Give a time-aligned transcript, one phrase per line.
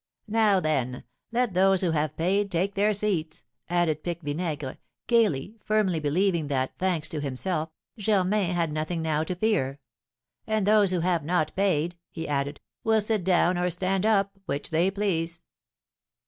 [0.27, 5.99] "Now, then, let those who have paid take their seats," added Pique Vinaigre, gaily, firmly
[5.99, 9.79] believing that, thanks to himself, Germain had nothing now to fear.
[10.47, 14.71] "And those who have not paid," he added, "will sit down or stand up, which
[14.71, 15.43] they please."